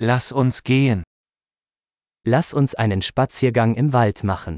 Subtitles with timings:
[0.00, 1.02] Lass uns gehen.
[2.24, 4.56] Lass uns einen Spaziergang im Wald machen.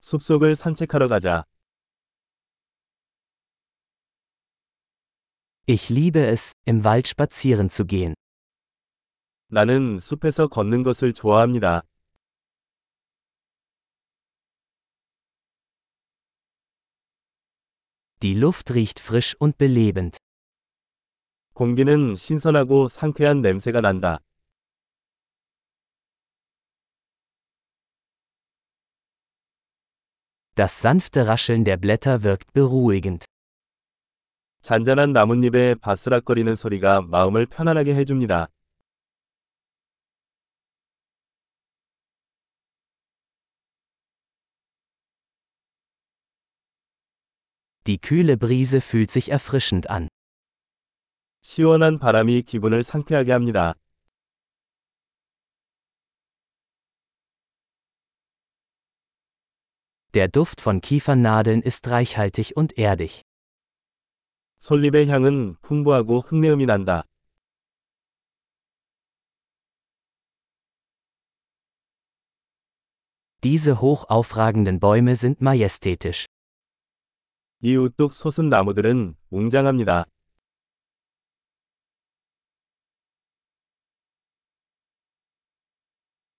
[0.00, 1.42] 숲속을 산책하러 가자.
[5.66, 8.14] Ich liebe es, im Wald spazieren zu gehen.
[9.48, 11.82] 나는 숲에서 걷는 것을 좋아합니다.
[18.22, 20.16] Die Luft riecht frisch und belebend.
[21.55, 24.19] 공기는 신선하고 상쾌한 냄새가 난다.
[30.55, 33.25] Das sanfte Rascheln der Blätter wirkt beruhigend.
[34.61, 38.47] 잔잔한 나뭇잎의 바스락거리는 소리가 마음을 편안하게 해줍니다.
[47.87, 50.07] Die kühle Brise fühlt sich erfrischend an.
[51.48, 53.74] 시원한 바람이 기분을 상쾌하게 합니다.
[60.12, 63.22] Der Duft von Kiefernadeln ist reichhaltig und erdig.
[64.58, 67.04] 솔잎의 향은 풍부하고 흙내음이 난다.
[73.40, 76.26] Diese hoch aufragenden Bäume sind majestätisch.
[77.62, 80.06] 이 우뚝 솟은 나무들은 웅장합니다.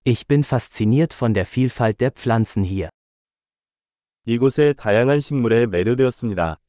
[0.07, 2.89] Ich bin fasziniert von der Vielfalt der Pflanzen hier.
[4.25, 6.59] 이곳의 다양한 식물에 매료되었습니다.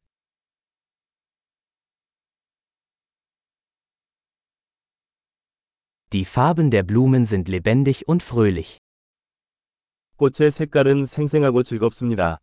[6.11, 8.79] Die Farben der Blumen sind lebendig und fröhlich.
[10.17, 12.39] 꽃의 색깔은 생생하고 즐겁습니다.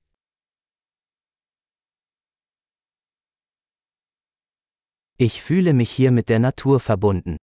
[5.17, 7.37] Ich fühle mich hier mit der Natur verbunden.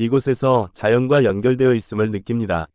[0.00, 2.68] 이곳에서 자연과 연결되어 있음을 느낍니다.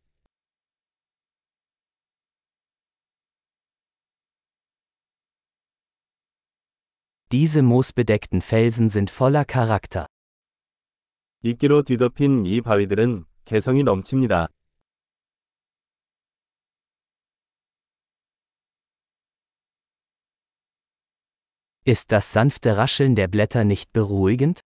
[7.32, 10.06] Diese moosbedeckten Felsen sind voller Charakter.
[11.42, 14.48] 이끼로 뒤덮인 이 바위들은 개성이 넘칩니다.
[21.88, 24.62] Ist das sanfte Rascheln der Blätter nicht beruhigend?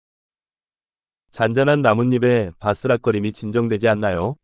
[1.31, 4.37] 잔잔한 나뭇잎의 바스락거림이 진정되지 않나요?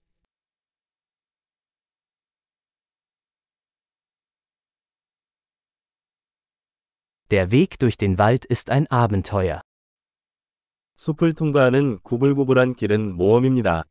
[7.31, 9.61] Der Weg durch den Wald ist ein Abenteuer.
[10.97, 13.85] 숲을 통과하는 구불구불한 길은 모험입니다.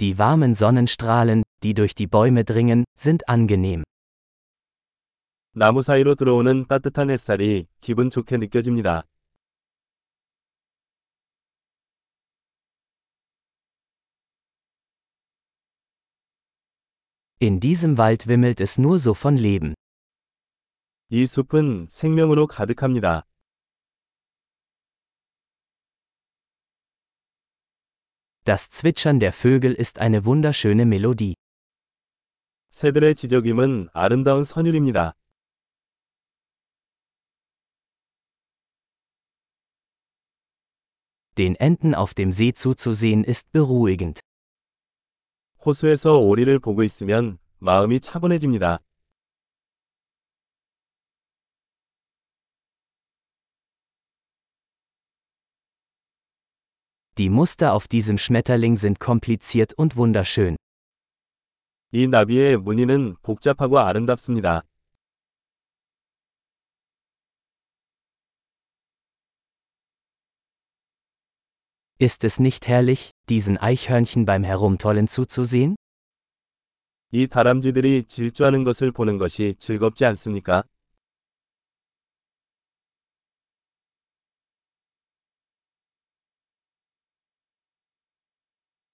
[0.00, 3.84] Die warmen Sonnenstrahlen, die durch die Bäume dringen, sind angenehm.
[5.52, 9.02] 나무 사이로 들어오는 따뜻한 햇살이 기분 좋게 느껴집니다.
[17.42, 19.74] In diesem Wald wimmelt es nur so von Leben.
[21.08, 23.26] 이 숲은 생명으로 가득합니다.
[28.44, 31.34] Das Zwitschern der Vögel ist eine wunderschöne Melodie.
[32.70, 35.16] 새들의 지저귀은 아름다운 선율입니다.
[41.39, 44.19] Den Enten auf dem See zuzusehen ist beruhigend.
[45.65, 48.79] 호수에서 오리를 보고 있으면 마음이 차분해집니다.
[57.17, 60.57] Die Muster auf diesem Schmetterling sind kompliziert und wunderschön.
[61.91, 64.63] 이 나비의 무늬는 복잡하고 아름답습니다.
[71.99, 75.75] Ist es nicht herrlich, diesen Eichhörnchen beim Herumtollen zuzusehen?
[77.11, 80.63] 이 다람쥐들이 질주하는 것을 보는 것이 즐겁지 않습니까?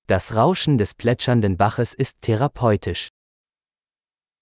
[0.06, 3.09] Das Rauschen des plätschernden Baches ist therapeutisch.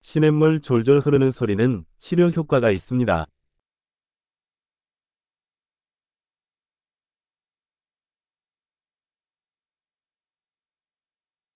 [0.02, 3.28] 시냇물 졸졸 흐르는 소리는 치료 효과가 있습니다.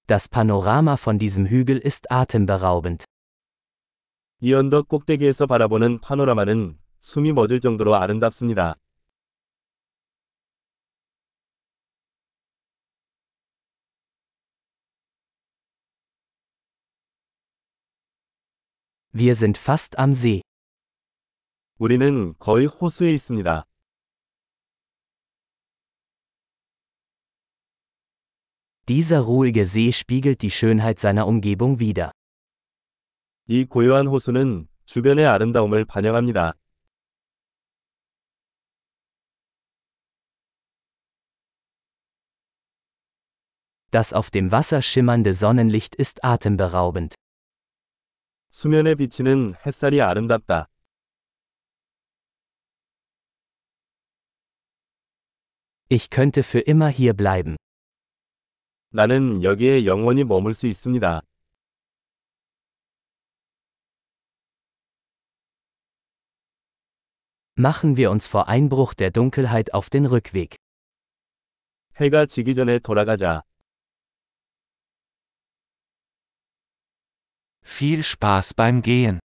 [0.08, 3.06] Das Panorama von diesem Hügel ist atemberaubend.
[4.42, 8.76] 이 언덕 꼭대기에서 바라보는 파노라마는 숨이 멎을 정도로 아름답습니다.
[19.16, 20.42] Wir sind fast am See.
[21.78, 23.64] 우리는 거의 호수에 있습니다.
[28.90, 32.12] Dieser ruhige See spiegelt die Schönheit seiner Umgebung wider.
[33.48, 36.54] 이 고요한 호수는 주변의 아름다움을 반영합니다.
[43.92, 47.16] Das auf dem Wasser schimmernde Sonnenlicht ist atemberaubend.
[48.50, 50.68] 수면에 비치는 햇살이 아름답다.
[55.90, 57.56] Ich könnte für immer hier bleiben.
[58.91, 61.23] 나는 여기에 영원히 머물 수 있습니다.
[67.57, 70.57] Machen wir uns vor Einbruch der Dunkelheit auf den Rückweg.
[72.01, 73.43] 해가 지기 전에 돌아가자.
[77.65, 79.19] Viel Spaß beim Gehen.